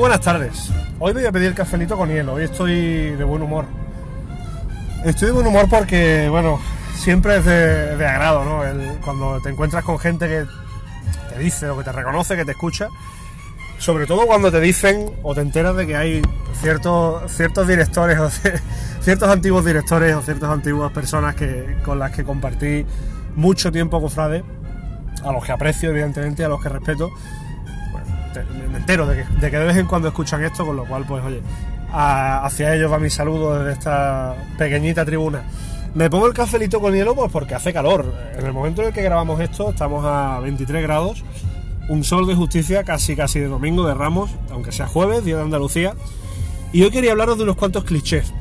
buenas 0.00 0.20
tardes. 0.20 0.70
Hoy 0.98 1.12
voy 1.12 1.26
a 1.26 1.32
pedir 1.32 1.54
cafelito 1.54 1.96
con 1.96 2.08
hielo. 2.08 2.34
Hoy 2.34 2.44
estoy 2.44 3.10
de 3.10 3.24
buen 3.24 3.42
humor. 3.42 3.66
Estoy 5.04 5.28
de 5.28 5.32
buen 5.32 5.46
humor 5.46 5.66
porque, 5.68 6.28
bueno, 6.30 6.58
siempre 6.94 7.36
es 7.36 7.44
de, 7.44 8.06
agrado, 8.06 8.44
¿no? 8.44 8.62
Cuando 9.04 9.40
te 9.40 9.50
encuentras 9.50 9.84
con 9.84 9.98
gente 9.98 10.26
que 10.26 10.44
te 11.32 11.38
dice 11.38 11.68
o 11.70 11.78
que 11.78 11.84
te 11.84 11.92
reconoce, 11.92 12.36
que 12.36 12.44
te 12.44 12.52
escucha. 12.52 12.88
Sobre 13.78 14.06
todo 14.06 14.26
cuando 14.26 14.50
te 14.50 14.60
dicen 14.60 15.10
o 15.22 15.34
te 15.34 15.40
enteras 15.40 15.74
de 15.76 15.86
que 15.86 15.96
hay 15.96 16.22
ciertos, 16.60 17.30
ciertos 17.32 17.66
directores 17.66 18.18
o 18.18 18.28
ci- 18.28 18.58
ciertos 19.00 19.28
antiguos 19.28 19.64
directores 19.64 20.14
o 20.16 20.22
ciertas 20.22 20.50
antiguas 20.50 20.92
personas 20.92 21.34
que, 21.34 21.76
con 21.84 21.98
las 21.98 22.10
que 22.10 22.24
compartí 22.24 22.84
mucho 23.36 23.72
tiempo 23.72 24.00
cofrade, 24.00 24.44
a 25.24 25.32
los 25.32 25.44
que 25.44 25.52
aprecio 25.52 25.90
evidentemente, 25.90 26.44
a 26.44 26.48
los 26.48 26.62
que 26.62 26.68
respeto 26.68 27.10
me 28.70 28.78
entero 28.78 29.06
de 29.06 29.24
que, 29.24 29.40
de 29.40 29.50
de 29.50 29.64
vez 29.64 29.76
en 29.76 29.86
cuando 29.86 30.08
escuchan 30.08 30.42
esto, 30.44 30.64
con 30.64 30.76
lo 30.76 30.84
cual, 30.84 31.04
pues 31.06 31.24
oye, 31.24 31.40
hacia 31.92 32.74
ellos 32.74 32.90
va 32.90 32.98
mi 32.98 33.10
saludo 33.10 33.58
desde 33.58 33.72
esta 33.72 34.36
pequeñita 34.58 35.04
tribuna. 35.04 35.42
Me 35.94 36.08
pongo 36.08 36.26
el 36.26 36.34
cafelito 36.34 36.80
con 36.80 36.94
hielo, 36.94 37.14
pues 37.14 37.32
porque 37.32 37.54
hace 37.54 37.72
calor. 37.72 38.14
En 38.38 38.46
el 38.46 38.52
momento 38.52 38.82
en 38.82 38.88
el 38.88 38.94
que 38.94 39.02
grabamos 39.02 39.40
esto, 39.40 39.70
estamos 39.70 40.04
a 40.06 40.38
23 40.40 40.82
grados, 40.82 41.24
un 41.88 42.04
sol 42.04 42.26
de 42.28 42.34
justicia, 42.34 42.84
casi 42.84 43.16
casi 43.16 43.40
de 43.40 43.48
domingo 43.48 43.86
de 43.86 43.94
Ramos, 43.94 44.30
aunque 44.52 44.70
sea 44.70 44.86
jueves, 44.86 45.24
día 45.24 45.36
de 45.36 45.42
Andalucía. 45.42 45.94
Y 46.72 46.82
hoy 46.84 46.90
quería 46.90 47.10
hablaros 47.10 47.38
de 47.38 47.44
unos 47.44 47.56
cuantos 47.56 47.82
clichés. 47.82 48.32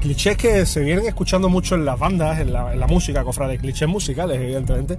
Clichés 0.00 0.36
que 0.36 0.64
se 0.64 0.80
vienen 0.80 1.06
escuchando 1.06 1.48
mucho 1.50 1.74
en 1.74 1.84
las 1.84 1.98
bandas, 1.98 2.40
en 2.40 2.52
la, 2.52 2.72
en 2.72 2.80
la 2.80 2.86
música, 2.86 3.22
clichés 3.60 3.88
musicales, 3.88 4.40
evidentemente 4.40 4.96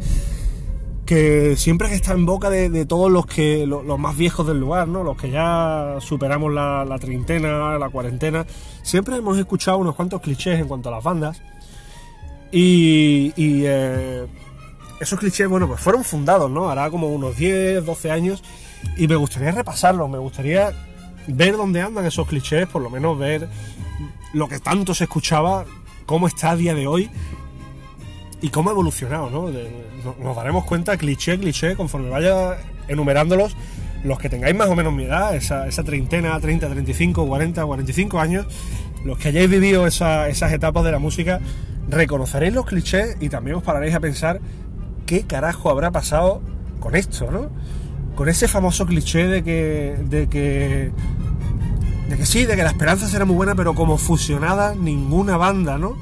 que 1.14 1.56
siempre 1.58 1.94
está 1.94 2.14
en 2.14 2.26
boca 2.26 2.50
de, 2.50 2.86
todos 2.88 3.12
los 3.12 3.28
que 3.28 3.68
lo- 3.68 3.84
los, 3.84 4.00
más 4.00 4.18
viejos 4.18 4.48
del 4.48 4.60
lugar, 4.60 4.88
¿no? 4.88 5.04
Los 5.04 5.16
que 5.16 5.30
ya 5.30 5.98
superamos 6.00 6.52
la, 6.52 6.86
la 6.86 6.98
treintena, 6.98 7.78
la 7.78 7.90
cuarentena, 7.90 8.48
siempre 8.82 9.16
hemos 9.18 9.38
escuchado 9.38 9.78
unos 9.78 9.94
cuantos 9.96 10.22
clichés 10.22 10.60
en 10.60 10.68
cuanto 10.68 10.90
a 10.90 10.94
las 10.94 11.04
bandas. 11.04 11.40
Y, 12.52 13.32
y, 13.36 13.64
eh, 13.66 14.26
esos 15.00 15.20
clichés, 15.20 15.48
bueno, 15.48 15.68
pues 15.68 15.80
fueron 15.82 16.04
fundados, 16.04 16.50
¿no? 16.50 16.70
Hará 16.70 16.90
como 16.90 17.08
unos 17.10 17.38
10, 17.38 17.86
12 17.86 18.10
años. 18.10 18.44
Y 18.98 19.08
me 19.08 19.16
gustaría 19.16 19.52
repasarlos, 19.52 20.10
me 20.10 20.18
gustaría 20.18 20.72
ver 21.28 21.56
dónde 21.58 21.82
andan 21.82 22.06
esos 22.06 22.28
clichés, 22.28 22.68
por 22.68 22.82
lo 22.82 22.90
menos 22.90 23.20
ver 23.20 23.48
lo 24.34 24.48
que 24.48 24.60
tanto 24.60 24.96
se 24.96 25.04
escuchaba, 25.04 25.66
cómo 26.08 26.26
está 26.28 26.52
a 26.52 26.56
día 26.56 26.74
de 26.74 26.88
hoy 26.88 27.10
y 28.44 28.50
cómo 28.50 28.70
ha 28.70 28.74
evolucionado, 28.74 29.30
¿no? 29.32 29.50
Nos 30.22 30.36
daremos 30.36 30.66
cuenta, 30.66 30.96
cliché, 30.98 31.40
cliché, 31.40 31.76
conforme 31.76 32.10
vaya 32.10 32.58
enumerándolos, 32.88 33.56
los 34.04 34.20
que 34.20 34.30
tengáis 34.30 34.54
más 34.56 34.68
o 34.68 34.76
menos 34.76 34.94
mi 34.94 35.06
edad, 35.06 35.34
esa, 35.36 35.66
esa 35.66 35.84
treintena, 35.84 36.38
30, 36.40 36.70
35, 36.70 37.26
40, 37.26 37.66
45 37.66 38.20
años, 38.20 38.46
los 39.06 39.18
que 39.18 39.30
hayáis 39.30 39.50
vivido 39.50 39.88
esa- 39.88 40.28
esas 40.28 40.52
etapas 40.52 40.84
de 40.84 40.92
la 40.92 41.00
música, 41.00 41.40
reconoceréis 41.90 42.54
los 42.54 42.66
clichés 42.66 43.18
y 43.22 43.30
también 43.30 43.56
os 43.56 43.64
pararéis 43.64 43.96
a 43.96 44.00
pensar 44.02 44.42
qué 45.06 45.24
carajo 45.24 45.70
habrá 45.70 45.92
pasado 45.92 46.42
con 46.82 46.96
esto, 46.96 47.32
¿no? 47.32 47.50
Con 48.16 48.28
ese 48.30 48.48
famoso 48.50 48.86
cliché 48.86 49.26
de 49.28 49.44
que, 49.44 49.96
de 50.10 50.28
que 50.28 50.92
de 52.10 52.18
que 52.18 52.26
sí, 52.26 52.46
de 52.46 52.56
que 52.58 52.64
la 52.64 52.70
esperanza 52.70 53.08
será 53.08 53.24
muy 53.26 53.36
buena, 53.38 53.56
pero 53.56 53.74
como 53.74 53.98
fusionada 53.98 54.76
ninguna 54.76 55.38
banda, 55.38 55.78
¿no? 55.78 55.96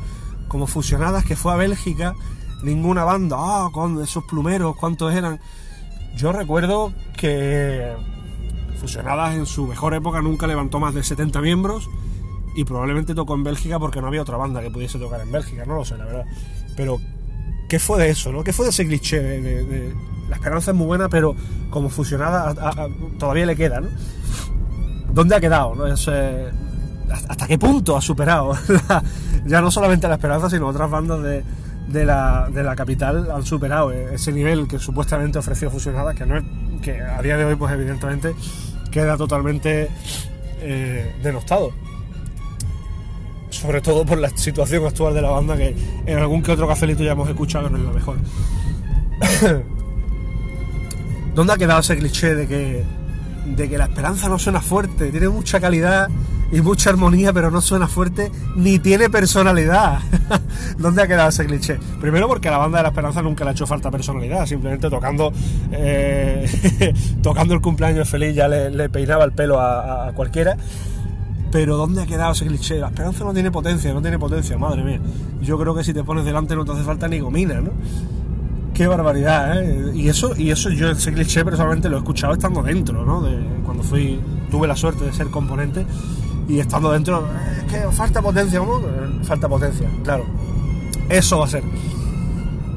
Como 0.52 0.68
fusionadas 0.68 1.24
que 1.24 1.38
fue 1.38 1.54
a 1.54 1.56
Bélgica, 1.56 2.14
ninguna 2.62 3.06
banda, 3.06 3.38
ah, 3.40 3.70
con 3.72 4.04
esos 4.04 4.26
plumeros, 4.26 4.76
¿cuántos 4.76 5.14
eran? 5.14 5.40
Yo 6.18 6.34
recuerdo 6.34 6.92
que 7.16 7.94
fusionadas 8.78 9.36
en 9.36 9.46
su 9.46 9.66
mejor 9.66 9.94
época 9.94 10.22
nunca 10.22 10.48
levantó 10.48 10.78
más 10.82 10.94
de 10.94 11.04
70 11.04 11.40
miembros 11.40 11.90
y 12.54 12.66
probablemente 12.66 13.16
tocó 13.16 13.34
en 13.36 13.46
Bélgica 13.46 13.80
porque 13.80 14.02
no 14.02 14.08
había 14.08 14.24
otra 14.24 14.36
banda 14.36 14.60
que 14.62 14.70
pudiese 14.70 15.00
tocar 15.00 15.22
en 15.22 15.32
Bélgica, 15.32 15.64
no 15.66 15.76
lo 15.76 15.86
sé, 15.86 15.98
la 15.98 16.04
verdad. 16.04 16.26
Pero, 16.76 17.00
¿qué 17.70 17.80
fue 17.80 17.98
de 18.04 18.10
eso, 18.10 18.34
no? 18.34 18.44
¿Qué 18.44 18.52
fue 18.52 18.66
de 18.66 18.72
ese 18.72 18.86
cliché 18.86 19.22
de, 19.22 19.96
la 20.28 20.36
esperanza 20.36 20.72
es 20.72 20.78
muy 20.78 20.86
buena, 20.86 21.08
pero 21.08 21.34
como 21.70 21.88
fusionada 21.88 22.54
todavía 23.18 23.46
le 23.46 23.56
queda, 23.56 23.80
¿no? 23.80 23.88
¿Dónde 25.14 25.34
ha 25.34 25.40
quedado? 25.40 25.76
¿no? 25.76 25.88
Es, 25.88 26.10
¿Hasta 27.30 27.48
qué 27.48 27.58
punto 27.58 27.96
ha 27.96 28.02
superado? 28.02 28.54
ya 29.46 29.62
no 29.62 29.72
solamente 29.72 30.08
la 30.08 30.16
esperanza, 30.16 30.50
sino 30.50 30.68
otras 30.68 30.90
bandas 30.90 31.22
de, 31.24 31.44
de 31.88 32.06
la, 32.06 32.50
de 32.52 32.64
la 32.64 32.76
capital 32.76 33.30
han 33.32 33.44
superado 33.44 33.92
eh, 33.92 34.16
ese 34.16 34.32
nivel 34.32 34.68
que 34.68 34.80
supuestamente 34.80 35.40
ofreció 35.40 35.70
Fusionada, 35.70 36.14
que 36.14 36.26
no 36.26 36.38
es, 36.38 36.44
que 36.82 37.00
a 37.02 37.22
día 37.22 37.38
de 37.38 37.46
hoy, 37.46 37.56
pues 37.56 37.72
evidentemente, 37.74 38.34
queda 38.92 39.18
totalmente 39.18 39.90
eh, 40.62 41.16
denostado. 41.22 41.72
Sobre 43.50 43.82
todo 43.82 44.06
por 44.06 44.18
la 44.18 44.30
situación 44.30 44.86
actual 44.86 45.14
de 45.14 45.22
la 45.22 45.30
banda, 45.30 45.58
que 45.58 45.76
en 46.06 46.18
algún 46.18 46.42
que 46.42 46.52
otro 46.52 46.68
cafelito 46.68 47.04
ya 47.04 47.12
hemos 47.12 47.30
escuchado 47.30 47.70
no 47.70 47.78
es 47.78 47.84
la 47.84 47.92
mejor. 47.92 48.18
¿Dónde 51.36 51.54
ha 51.54 51.58
quedado 51.58 51.80
ese 51.82 51.98
cliché 51.98 52.36
de 52.36 52.48
que, 52.48 52.84
de 53.46 53.70
que 53.70 53.78
la 53.78 53.86
esperanza 53.86 54.30
no 54.30 54.40
suena 54.40 54.62
fuerte? 54.62 55.12
Tiene 55.12 55.30
mucha 55.30 55.60
calidad 55.60 56.10
y 56.52 56.62
mucha 56.62 56.90
armonía, 56.90 57.32
pero 57.32 57.50
no 57.50 57.62
suena 57.62 57.88
fuerte 57.88 58.32
ni 58.56 58.78
tiene 58.80 59.10
personalidad. 59.10 60.00
¿Dónde 60.78 61.02
ha 61.02 61.08
quedado 61.08 61.30
ese 61.30 61.46
cliché? 61.46 61.80
Primero 62.00 62.28
porque 62.28 62.50
a 62.50 62.52
la 62.52 62.58
banda 62.58 62.80
de 62.80 62.84
la 62.84 62.90
esperanza 62.90 63.22
nunca 63.22 63.44
le 63.46 63.52
ha 63.52 63.54
hecho 63.54 63.66
falta 63.66 63.90
personalidad, 63.90 64.46
simplemente 64.46 64.90
tocando 64.90 65.32
eh, 65.72 66.94
tocando 67.24 67.54
el 67.54 67.62
cumpleaños 67.62 68.10
feliz 68.10 68.36
ya 68.36 68.48
le, 68.48 68.70
le 68.70 68.90
peinaba 68.90 69.24
el 69.24 69.32
pelo 69.32 69.60
a, 69.60 70.12
cualquiera. 70.14 70.58
Pero 71.52 71.76
¿dónde 71.76 72.02
ha 72.02 72.06
quedado 72.06 72.32
ese 72.32 72.46
cliché? 72.46 72.80
La 72.80 72.88
esperanza 72.88 73.26
no 73.26 73.34
tiene 73.34 73.52
potencia, 73.52 73.94
no 73.94 74.02
tiene 74.02 74.18
potencia, 74.18 74.58
madre 74.58 74.84
mía. 74.84 75.00
Yo 75.42 75.58
creo 75.58 75.76
que 75.76 75.84
si 75.84 75.94
te 75.94 76.04
pones 76.04 76.24
delante 76.24 76.56
no 76.56 76.64
te 76.64 76.72
hace 76.72 76.84
falta 76.84 77.08
ni 77.10 77.20
gomina, 77.20 77.60
¿no? 77.60 77.72
Qué 78.74 78.88
barbaridad, 78.88 79.62
¿eh? 79.62 79.92
Y 79.94 80.08
eso, 80.08 80.34
y 80.38 80.50
eso 80.50 80.70
yo 80.70 80.92
ese 80.92 81.12
cliché 81.12 81.44
personalmente 81.44 81.90
lo 81.90 81.98
he 81.98 82.00
escuchado 82.00 82.34
estando 82.34 82.64
dentro, 82.64 83.06
¿no? 83.06 83.22
De, 83.22 83.38
cuando 83.66 83.84
fui, 83.84 84.22
tuve 84.50 84.66
la 84.66 84.78
suerte 84.78 85.04
de 85.04 85.12
ser 85.12 85.28
componente 85.28 85.86
y 86.52 86.60
estando 86.60 86.92
dentro, 86.92 87.20
"Eh, 87.20 87.66
es 87.66 87.72
que 87.72 87.92
falta 87.92 88.22
potencia, 88.22 88.60
¿cómo? 88.60 88.82
Falta 89.24 89.48
potencia, 89.48 89.88
claro. 90.04 90.26
Eso 91.10 91.40
va 91.40 91.46
a 91.46 91.48
ser. 91.48 91.64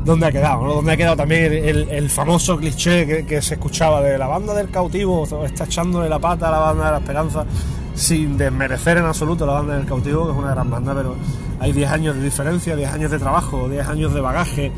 ¿Dónde 0.04 0.26
ha 0.26 0.32
quedado? 0.32 0.64
¿no? 0.64 0.74
¿Dónde 0.74 0.92
ha 0.92 0.96
quedado 0.96 1.16
también 1.16 1.52
el, 1.52 2.10
famoso 2.10 2.58
cliché 2.58 3.06
que, 3.06 3.24
que 3.24 3.40
se 3.40 3.54
escuchaba 3.54 4.02
de 4.02 4.18
la 4.18 4.26
banda 4.26 4.52
del 4.52 4.68
cautivo? 4.68 5.26
Está 5.44 5.64
echándole 5.64 6.08
la 6.08 6.18
pata 6.18 6.48
a 6.48 6.50
la 6.50 6.58
banda 6.58 6.84
de 6.84 6.90
la 6.90 6.98
esperanza 6.98 7.46
sin 7.94 8.36
desmerecer 8.36 8.98
en 8.98 9.04
absoluto 9.04 9.46
la 9.46 9.54
banda 9.54 9.76
del 9.76 9.86
cautivo, 9.86 10.26
que 10.26 10.32
es 10.32 10.38
una 10.38 10.50
gran 10.50 10.70
banda, 10.70 10.94
pero 10.94 11.14
hay 11.60 11.72
10 11.72 11.90
años 11.90 12.16
de 12.16 12.22
diferencia, 12.22 12.76
10 12.76 12.92
años 12.92 13.10
de 13.10 13.18
trabajo, 13.18 13.68
10 13.68 13.88
años 13.88 14.12
de 14.12 14.20
bagaje, 14.20 14.72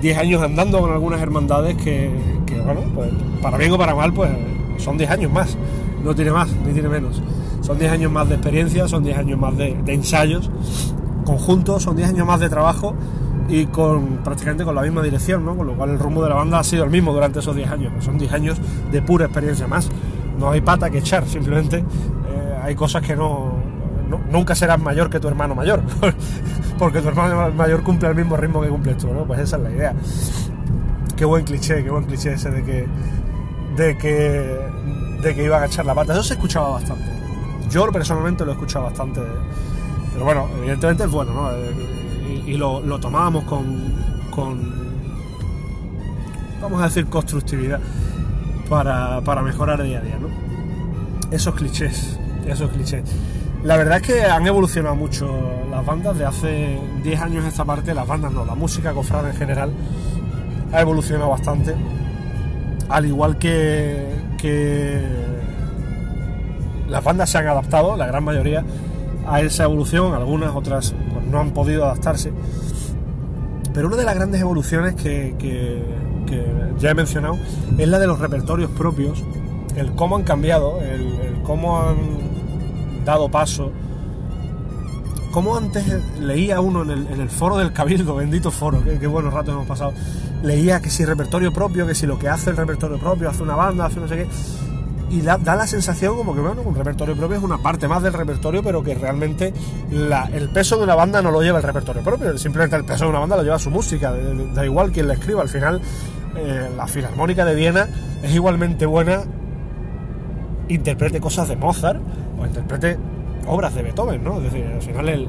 10 0.00 0.18
años 0.18 0.42
andando 0.42 0.80
con 0.80 0.92
algunas 0.92 1.20
hermandades 1.20 1.76
que, 1.76 2.10
que, 2.46 2.60
bueno, 2.60 2.82
pues 2.94 3.10
para 3.42 3.58
bien 3.58 3.72
o 3.72 3.78
para 3.78 3.94
mal, 3.94 4.12
pues 4.12 4.30
son 4.78 4.96
10 4.96 5.10
años 5.10 5.32
más, 5.32 5.56
no 6.02 6.14
tiene 6.14 6.30
más 6.30 6.48
ni 6.64 6.72
tiene 6.72 6.88
menos. 6.88 7.20
Son 7.60 7.78
10 7.78 7.92
años 7.92 8.10
más 8.12 8.28
de 8.28 8.34
experiencia, 8.36 8.88
son 8.88 9.02
10 9.04 9.18
años 9.18 9.38
más 9.38 9.56
de, 9.56 9.70
ensayos 9.86 10.50
conjuntos, 11.24 11.82
son 11.82 11.96
10 11.96 12.08
años 12.10 12.26
más 12.26 12.40
de 12.40 12.48
trabajo 12.48 12.94
y 13.48 13.66
con 13.66 14.18
prácticamente 14.24 14.64
con 14.64 14.74
la 14.74 14.82
misma 14.82 15.02
dirección, 15.02 15.44
¿no? 15.44 15.56
Con 15.56 15.66
lo 15.66 15.74
cual 15.74 15.90
el 15.90 15.98
rumbo 15.98 16.22
de 16.22 16.28
la 16.30 16.34
banda 16.36 16.58
ha 16.58 16.64
sido 16.64 16.84
el 16.84 16.90
mismo 16.90 17.12
durante 17.12 17.40
esos 17.40 17.54
10 17.54 17.70
años. 17.70 17.92
Son 18.04 18.16
10 18.18 18.32
años 18.32 18.58
de 18.90 19.02
pura 19.02 19.26
experiencia 19.26 19.66
más. 19.66 19.88
No 20.38 20.50
hay 20.50 20.60
pata 20.62 20.88
que 20.90 20.98
echar, 20.98 21.26
simplemente 21.28 21.78
eh, 21.78 22.58
hay 22.62 22.74
cosas 22.74 23.02
que 23.02 23.14
no, 23.14 23.52
no- 24.08 24.20
nunca 24.30 24.54
serás 24.54 24.80
mayor 24.80 25.10
que 25.10 25.20
tu 25.20 25.28
hermano 25.28 25.54
mayor, 25.54 25.82
porque 26.78 27.00
tu 27.02 27.08
hermano 27.08 27.50
mayor 27.52 27.82
cumple 27.82 28.08
el 28.08 28.14
mismo 28.14 28.36
ritmo 28.36 28.62
que 28.62 28.68
cumples 28.68 28.96
tú, 28.96 29.12
¿no? 29.12 29.24
Pues 29.24 29.40
esa 29.40 29.56
es 29.58 29.62
la 29.62 29.70
idea. 29.70 29.94
Qué 31.16 31.24
buen 31.26 31.44
cliché, 31.44 31.84
qué 31.84 31.90
buen 31.90 32.04
cliché 32.04 32.32
ese 32.32 32.50
de 32.50 32.64
que 32.64 32.86
de 33.76 33.98
que 33.98 34.56
de 35.22 35.34
que 35.34 35.44
iban 35.44 35.62
a 35.62 35.66
echar 35.66 35.84
la 35.84 35.94
pata. 35.94 36.14
Eso 36.14 36.22
se 36.22 36.34
escuchaba 36.34 36.70
bastante. 36.70 37.04
Yo 37.70 37.90
personalmente 37.92 38.44
lo 38.44 38.50
he 38.50 38.54
escuchado 38.54 38.86
bastante. 38.86 39.20
Pero 40.12 40.24
bueno, 40.24 40.48
evidentemente 40.58 41.04
es 41.04 41.10
bueno, 41.10 41.32
¿no? 41.32 41.52
Eh, 41.52 42.44
Y, 42.46 42.56
lo, 42.56 42.80
lo 42.80 42.98
tomábamos 42.98 43.44
con, 43.44 43.94
vamos 46.60 46.80
a 46.80 46.84
decir, 46.84 47.06
constructividad 47.06 47.80
para, 48.68 49.20
para 49.20 49.42
mejorar 49.42 49.82
día 49.82 49.98
a 49.98 50.02
día, 50.02 50.18
¿no? 50.18 50.28
Esos 51.30 51.54
clichés, 51.54 52.18
esos 52.46 52.70
clichés. 52.70 53.04
La 53.62 53.76
verdad 53.76 53.98
es 53.98 54.02
que 54.02 54.24
han 54.24 54.46
evolucionado 54.46 54.96
mucho 54.96 55.28
las 55.70 55.84
bandas 55.84 56.18
de 56.18 56.24
hace 56.24 56.78
10 57.04 57.20
años 57.20 57.44
esta 57.44 57.64
parte, 57.64 57.94
las 57.94 58.06
bandas 58.06 58.32
no, 58.32 58.44
la 58.44 58.54
música 58.54 58.92
cofrada 58.92 59.30
en 59.30 59.36
general 59.36 59.70
ha 60.72 60.80
evolucionado 60.80 61.30
bastante. 61.30 61.74
Al 62.88 63.06
igual 63.06 63.38
que, 63.38 64.08
que 64.38 65.04
las 66.90 67.02
bandas 67.04 67.30
se 67.30 67.38
han 67.38 67.46
adaptado, 67.46 67.96
la 67.96 68.06
gran 68.06 68.24
mayoría, 68.24 68.64
a 69.26 69.40
esa 69.40 69.64
evolución, 69.64 70.14
algunas 70.14 70.54
otras 70.54 70.94
pues, 71.12 71.26
no 71.26 71.40
han 71.40 71.52
podido 71.52 71.84
adaptarse. 71.84 72.32
Pero 73.72 73.88
una 73.88 73.96
de 73.96 74.04
las 74.04 74.14
grandes 74.14 74.40
evoluciones 74.40 74.94
que, 74.94 75.84
ya 76.78 76.90
he 76.90 76.94
mencionado 76.94 77.38
es 77.76 77.88
la 77.88 77.98
de 77.98 78.06
los 78.06 78.18
repertorios 78.18 78.70
propios, 78.70 79.22
el 79.76 79.92
cómo 79.92 80.16
han 80.16 80.22
cambiado, 80.22 80.80
el, 80.80 81.20
el 81.20 81.42
cómo 81.42 81.80
han 81.80 83.04
dado 83.04 83.28
paso. 83.28 83.72
Como 85.32 85.56
antes 85.56 85.84
leía 86.18 86.60
uno 86.60 86.82
en 86.82 87.20
el, 87.20 87.30
foro 87.30 87.56
del 87.56 87.72
Cabildo, 87.72 88.16
bendito 88.16 88.50
foro, 88.50 88.82
qué, 88.82 89.06
buenos 89.06 89.32
ratos 89.32 89.54
hemos 89.54 89.66
pasado. 89.66 89.92
Leía 90.42 90.80
que 90.80 90.90
si 90.90 91.04
repertorio 91.04 91.52
propio, 91.52 91.86
que 91.86 91.94
si 91.94 92.06
lo 92.06 92.18
que 92.18 92.28
hace 92.28 92.50
el 92.50 92.56
repertorio 92.56 92.98
propio, 92.98 93.28
hace 93.28 93.42
una 93.42 93.54
banda, 93.54 93.86
hace 93.86 94.00
no 94.00 94.08
sé 94.08 94.16
qué. 94.16 94.26
Y 95.10 95.22
da, 95.22 95.38
la 95.38 95.66
sensación 95.66 96.16
como 96.16 96.34
que, 96.34 96.40
bueno, 96.40 96.62
un 96.62 96.74
repertorio 96.74 97.16
propio 97.16 97.36
es 97.36 97.42
una 97.42 97.58
parte 97.58 97.88
más 97.88 98.02
del 98.02 98.12
repertorio, 98.12 98.62
pero 98.62 98.82
que 98.82 98.94
realmente 98.94 99.52
el 99.90 100.48
peso 100.50 100.76
de 100.76 100.84
una 100.84 100.94
banda 100.94 101.20
no 101.20 101.32
lo 101.32 101.42
lleva 101.42 101.58
el 101.58 101.64
repertorio 101.64 102.02
propio, 102.02 102.38
simplemente 102.38 102.76
el 102.76 102.84
peso 102.84 103.04
de 103.04 103.10
una 103.10 103.18
banda 103.18 103.36
lo 103.36 103.42
lleva 103.42 103.58
su 103.58 103.70
música, 103.70 104.12
da 104.54 104.64
igual 104.64 104.92
quien 104.92 105.08
la 105.08 105.14
escriba. 105.14 105.42
Al 105.42 105.48
final, 105.48 105.80
eh, 106.36 106.70
la 106.76 106.86
Filarmónica 106.86 107.44
de 107.44 107.54
Viena 107.56 107.88
es 108.22 108.32
igualmente 108.32 108.86
buena 108.86 109.24
interprete 110.68 111.20
cosas 111.20 111.48
de 111.48 111.56
Mozart 111.56 112.00
o 112.38 112.46
interprete 112.46 112.96
obras 113.46 113.74
de 113.74 113.82
Beethoven, 113.82 114.22
¿no? 114.22 114.36
Es 114.38 114.44
decir, 114.44 114.66
al 114.66 114.82
final 114.82 115.28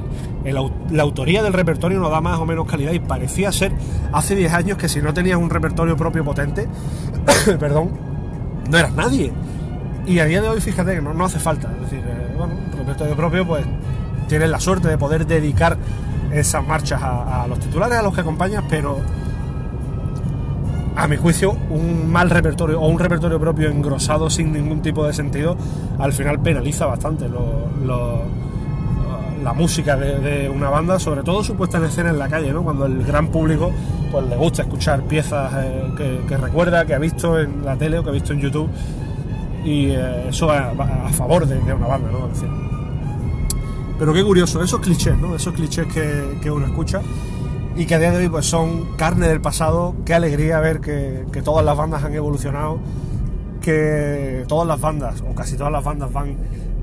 la 0.90 1.02
autoría 1.02 1.42
del 1.42 1.52
repertorio 1.52 1.98
no 1.98 2.08
da 2.08 2.20
más 2.20 2.38
o 2.38 2.46
menos 2.46 2.66
calidad 2.66 2.92
y 2.92 3.00
parecía 3.00 3.50
ser 3.52 3.72
hace 4.12 4.36
10 4.36 4.52
años 4.52 4.78
que 4.78 4.88
si 4.88 5.02
no 5.02 5.12
tenías 5.12 5.38
un 5.38 5.50
repertorio 5.50 5.96
propio 5.96 6.24
potente, 6.24 6.68
perdón, 7.58 7.90
no 8.70 8.78
eras 8.78 8.92
nadie. 8.94 9.32
Y 10.06 10.18
a 10.18 10.24
día 10.24 10.42
de 10.42 10.48
hoy, 10.48 10.60
fíjate 10.60 10.94
que 10.94 11.00
no, 11.00 11.24
hace 11.24 11.38
falta. 11.38 11.70
Es 11.74 11.90
decir, 11.90 12.00
eh, 12.00 12.34
bueno, 12.36 12.54
repertorio 12.76 13.14
propio, 13.16 13.46
pues 13.46 13.64
tienes 14.28 14.50
la 14.50 14.58
suerte 14.60 14.88
de 14.88 14.98
poder 14.98 15.26
dedicar 15.26 15.76
esas 16.32 16.66
marchas 16.66 17.00
a, 17.02 17.46
los 17.48 17.58
titulares, 17.58 17.98
a 17.98 18.02
los 18.02 18.14
que 18.14 18.22
acompañas, 18.22 18.64
pero 18.68 18.98
a 20.96 21.06
mi 21.06 21.16
juicio, 21.16 21.52
un 21.70 22.10
mal 22.10 22.30
repertorio 22.30 22.80
o 22.80 22.88
un 22.88 22.98
repertorio 22.98 23.38
propio 23.38 23.68
engrosado 23.68 24.30
sin 24.30 24.52
ningún 24.52 24.82
tipo 24.82 25.06
de 25.06 25.12
sentido, 25.12 25.56
al 25.98 26.12
final 26.12 26.40
penaliza 26.40 26.86
bastante 26.86 27.26
la 29.42 29.52
música 29.52 29.96
de, 29.96 30.48
una 30.48 30.70
banda, 30.70 30.98
sobre 30.98 31.22
todo 31.22 31.44
su 31.44 31.54
puesta 31.54 31.78
en 31.78 31.84
escena 31.84 32.10
en 32.10 32.18
la 32.18 32.28
calle, 32.28 32.52
¿no? 32.52 32.62
cuando 32.62 32.86
el 32.86 33.04
gran 33.04 33.28
público 33.28 33.70
pues, 34.10 34.26
le 34.26 34.36
gusta 34.36 34.62
escuchar 34.62 35.02
piezas 35.02 35.52
eh, 35.58 36.22
que, 36.26 36.36
recuerda, 36.36 36.84
que 36.86 36.94
ha 36.94 36.98
visto 36.98 37.38
en 37.38 37.64
la 37.64 37.76
tele 37.76 37.98
o 37.98 38.04
que 38.04 38.10
ha 38.10 38.12
visto 38.12 38.32
en 38.32 38.40
YouTube, 38.40 38.70
y 39.64 39.90
eh, 39.90 40.28
eso 40.28 40.46
va, 40.46 40.70
a 40.70 41.08
favor 41.10 41.46
de, 41.46 41.58
una 41.72 41.86
banda. 41.86 42.10
¿no? 42.10 42.28
pero 43.98 44.12
qué 44.12 44.24
curioso, 44.24 44.62
esos 44.62 44.80
clichés, 44.80 45.16
¿no? 45.16 45.36
esos 45.36 45.54
clichés 45.54 45.86
que, 45.86 46.38
que 46.42 46.50
uno 46.50 46.66
escucha 46.66 47.00
y 47.76 47.86
que 47.86 47.94
a 47.94 47.98
día 47.98 48.10
de 48.10 48.18
hoy 48.18 48.28
pues 48.28 48.46
son 48.46 48.96
carne 48.96 49.28
del 49.28 49.40
pasado. 49.40 49.94
Qué 50.04 50.14
alegría 50.14 50.60
ver 50.60 50.80
que, 50.80 51.42
todas 51.44 51.64
las 51.64 51.76
bandas 51.76 52.04
han 52.04 52.14
evolucionado, 52.14 52.78
que 53.60 54.44
todas 54.48 54.66
las 54.66 54.80
bandas, 54.80 55.22
o 55.22 55.34
casi 55.34 55.56
todas 55.56 55.72
las 55.72 55.84
bandas, 55.84 56.12
van 56.12 56.36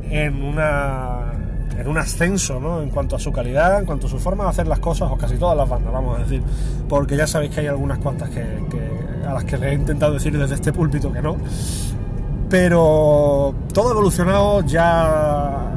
en 0.09 0.43
una 0.43 1.33
en 1.77 1.87
un 1.87 1.97
ascenso 1.97 2.59
¿no? 2.59 2.81
en 2.81 2.89
cuanto 2.89 3.15
a 3.15 3.19
su 3.19 3.31
calidad, 3.31 3.79
en 3.79 3.85
cuanto 3.85 4.07
a 4.07 4.09
su 4.09 4.19
forma 4.19 4.43
de 4.43 4.49
hacer 4.49 4.67
las 4.67 4.79
cosas, 4.79 5.09
o 5.09 5.17
casi 5.17 5.37
todas 5.37 5.55
las 5.55 5.69
bandas, 5.69 5.93
vamos 5.93 6.19
a 6.19 6.23
decir, 6.23 6.43
porque 6.89 7.15
ya 7.15 7.25
sabéis 7.25 7.51
que 7.51 7.61
hay 7.61 7.67
algunas 7.67 7.99
cuantas 7.99 8.29
que, 8.29 8.43
a 9.25 9.33
las 9.33 9.45
que 9.45 9.57
le 9.57 9.69
he 9.69 9.73
intentado 9.75 10.13
decir 10.13 10.37
desde 10.37 10.55
este 10.55 10.73
púlpito 10.73 11.13
que 11.13 11.21
no, 11.21 11.37
pero 12.49 13.53
todo 13.73 13.89
ha 13.89 13.91
evolucionado, 13.91 14.61
ya 14.65 15.69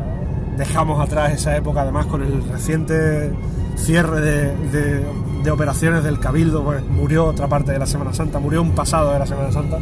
dejamos 0.56 1.00
atrás 1.00 1.32
esa 1.32 1.56
época, 1.56 1.82
además 1.82 2.06
con 2.06 2.22
el 2.22 2.42
reciente 2.48 3.32
cierre 3.76 4.20
de, 4.20 5.50
operaciones 5.50 6.04
del 6.04 6.18
Cabildo, 6.18 6.62
pues 6.62 6.82
murió 6.84 7.26
otra 7.26 7.48
parte 7.48 7.72
de 7.72 7.78
la 7.78 7.86
Semana 7.86 8.14
Santa, 8.14 8.38
murió 8.38 8.62
un 8.62 8.72
pasado 8.72 9.12
de 9.12 9.18
la 9.18 9.26
Semana 9.26 9.52
Santa. 9.52 9.78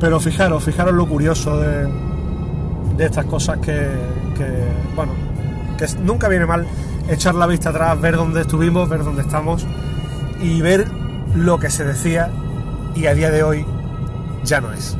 Pero 0.00 0.20
fijaros, 0.20 0.64
fijaros 0.64 0.92
lo 0.92 1.06
curioso 1.06 1.58
de, 1.58 1.88
estas 2.98 3.24
cosas 3.26 3.58
que, 3.58 3.88
bueno, 4.94 5.12
que 5.78 5.86
nunca 6.02 6.28
viene 6.28 6.46
mal 6.46 6.66
echar 7.08 7.34
la 7.34 7.46
vista 7.46 7.70
atrás, 7.70 7.98
ver 8.00 8.16
dónde 8.16 8.42
estuvimos, 8.42 8.88
ver 8.88 9.04
dónde 9.04 9.22
estamos 9.22 9.66
y 10.42 10.60
ver 10.60 10.86
lo 11.34 11.58
que 11.58 11.70
se 11.70 11.84
decía 11.84 12.30
y 12.94 13.06
a 13.06 13.14
día 13.14 13.30
de 13.30 13.42
hoy 13.42 13.64
ya 14.44 14.60
no 14.60 14.72
es. 14.72 14.96